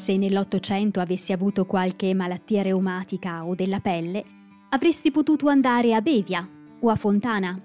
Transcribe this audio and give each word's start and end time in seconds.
Se 0.00 0.16
nell'Ottocento 0.16 0.98
avessi 1.00 1.30
avuto 1.34 1.66
qualche 1.66 2.14
malattia 2.14 2.62
reumatica 2.62 3.44
o 3.44 3.54
della 3.54 3.80
pelle, 3.80 4.24
avresti 4.70 5.10
potuto 5.10 5.48
andare 5.48 5.92
a 5.92 6.00
Bevia 6.00 6.48
o 6.80 6.88
a 6.88 6.96
Fontana. 6.96 7.60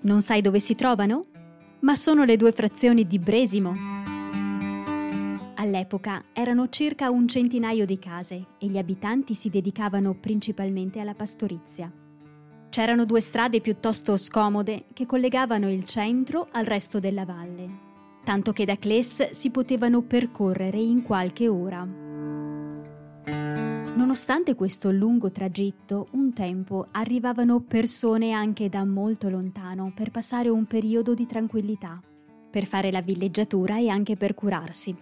Non 0.00 0.22
sai 0.22 0.40
dove 0.40 0.58
si 0.58 0.74
trovano? 0.74 1.26
Ma 1.80 1.94
sono 1.96 2.24
le 2.24 2.38
due 2.38 2.50
frazioni 2.52 3.06
di 3.06 3.18
Bresimo. 3.18 3.76
All'epoca 5.56 6.24
erano 6.32 6.70
circa 6.70 7.10
un 7.10 7.28
centinaio 7.28 7.84
di 7.84 7.98
case 7.98 8.46
e 8.56 8.66
gli 8.66 8.78
abitanti 8.78 9.34
si 9.34 9.50
dedicavano 9.50 10.14
principalmente 10.14 10.98
alla 10.98 11.14
pastorizia. 11.14 11.92
C'erano 12.70 13.04
due 13.04 13.20
strade 13.20 13.60
piuttosto 13.60 14.16
scomode 14.16 14.86
che 14.94 15.04
collegavano 15.04 15.70
il 15.70 15.84
centro 15.84 16.48
al 16.52 16.64
resto 16.64 16.98
della 16.98 17.26
valle, 17.26 17.92
tanto 18.24 18.52
che 18.52 18.64
da 18.64 18.76
Cles 18.76 19.30
si 19.30 19.50
potevano 19.50 20.02
percorrere 20.02 20.80
in 20.80 21.02
qualche 21.02 21.46
ora. 21.46 21.86
Nonostante 23.96 24.54
questo 24.54 24.90
lungo 24.90 25.30
tragitto, 25.30 26.08
un 26.12 26.32
tempo 26.32 26.88
arrivavano 26.90 27.60
persone 27.60 28.32
anche 28.32 28.68
da 28.68 28.84
molto 28.84 29.28
lontano 29.28 29.92
per 29.94 30.10
passare 30.10 30.48
un 30.48 30.64
periodo 30.66 31.14
di 31.14 31.26
tranquillità, 31.26 32.00
per 32.50 32.64
fare 32.64 32.90
la 32.90 33.00
villeggiatura 33.00 33.78
e 33.78 33.88
anche 33.88 34.16
per 34.16 34.34
curarsi. 34.34 34.96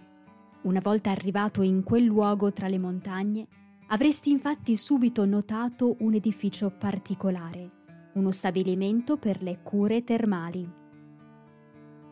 Una 0.63 0.79
volta 0.81 1.09
arrivato 1.09 1.61
in 1.61 1.83
quel 1.83 2.03
luogo 2.03 2.53
tra 2.53 2.67
le 2.67 2.77
montagne, 2.77 3.47
avresti 3.87 4.29
infatti 4.29 4.75
subito 4.77 5.25
notato 5.25 5.95
un 5.99 6.13
edificio 6.13 6.71
particolare, 6.77 7.71
uno 8.13 8.31
stabilimento 8.31 9.17
per 9.17 9.41
le 9.41 9.59
cure 9.63 10.03
termali. 10.03 10.81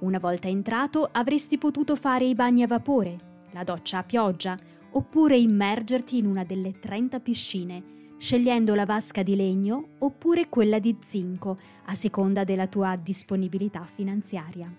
Una 0.01 0.17
volta 0.17 0.47
entrato 0.47 1.07
avresti 1.11 1.59
potuto 1.59 1.95
fare 1.95 2.25
i 2.25 2.33
bagni 2.33 2.63
a 2.63 2.67
vapore, 2.67 3.17
la 3.51 3.63
doccia 3.63 3.99
a 3.99 4.03
pioggia, 4.03 4.57
oppure 4.93 5.37
immergerti 5.37 6.17
in 6.17 6.25
una 6.25 6.43
delle 6.43 6.79
30 6.79 7.19
piscine, 7.19 7.83
scegliendo 8.17 8.73
la 8.73 8.85
vasca 8.85 9.21
di 9.21 9.35
legno 9.35 9.89
oppure 9.99 10.49
quella 10.49 10.79
di 10.79 10.97
zinco, 11.01 11.55
a 11.85 11.93
seconda 11.93 12.43
della 12.43 12.65
tua 12.65 12.95
disponibilità 12.95 13.83
finanziaria. 13.83 14.73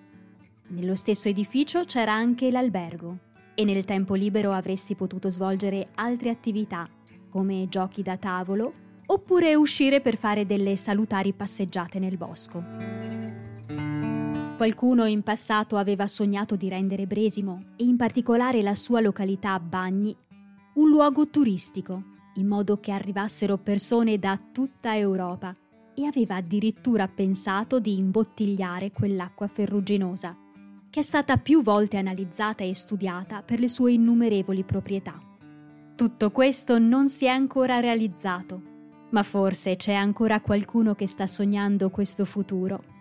Nello 0.69 0.97
stesso 0.97 1.28
edificio 1.28 1.84
c'era 1.84 2.12
anche 2.12 2.50
l'albergo 2.50 3.18
e 3.54 3.64
nel 3.64 3.84
tempo 3.84 4.14
libero 4.14 4.50
avresti 4.50 4.97
potuto 4.97 5.30
svolgere 5.30 5.91
altre 5.94 6.30
attività, 6.30 6.88
come 7.28 7.68
giochi 7.68 8.02
da 8.02 8.16
tavolo, 8.16 8.72
oppure 9.06 9.54
uscire 9.54 10.00
per 10.00 10.16
fare 10.16 10.47
delle 10.47 10.76
salutari 10.76 11.32
passeggiate 11.32 12.00
nel 12.00 12.16
bosco. 12.16 13.51
Qualcuno 14.62 15.06
in 15.06 15.24
passato 15.24 15.76
aveva 15.76 16.06
sognato 16.06 16.54
di 16.54 16.68
rendere 16.68 17.04
Bresimo, 17.04 17.64
e 17.74 17.82
in 17.82 17.96
particolare 17.96 18.62
la 18.62 18.76
sua 18.76 19.00
località 19.00 19.58
Bagni, 19.58 20.16
un 20.74 20.88
luogo 20.88 21.28
turistico, 21.28 22.00
in 22.34 22.46
modo 22.46 22.78
che 22.78 22.92
arrivassero 22.92 23.58
persone 23.58 24.20
da 24.20 24.38
tutta 24.52 24.96
Europa, 24.96 25.52
e 25.96 26.06
aveva 26.06 26.36
addirittura 26.36 27.08
pensato 27.08 27.80
di 27.80 27.98
imbottigliare 27.98 28.92
quell'acqua 28.92 29.48
ferruginosa, 29.48 30.36
che 30.88 31.00
è 31.00 31.02
stata 31.02 31.38
più 31.38 31.64
volte 31.64 31.96
analizzata 31.96 32.62
e 32.62 32.72
studiata 32.72 33.42
per 33.42 33.58
le 33.58 33.68
sue 33.68 33.94
innumerevoli 33.94 34.62
proprietà. 34.62 35.18
Tutto 35.96 36.30
questo 36.30 36.78
non 36.78 37.08
si 37.08 37.24
è 37.24 37.30
ancora 37.30 37.80
realizzato, 37.80 38.62
ma 39.10 39.24
forse 39.24 39.74
c'è 39.74 39.94
ancora 39.94 40.40
qualcuno 40.40 40.94
che 40.94 41.08
sta 41.08 41.26
sognando 41.26 41.90
questo 41.90 42.24
futuro 42.24 43.00